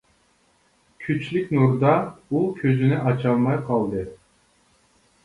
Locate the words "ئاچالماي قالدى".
3.11-4.03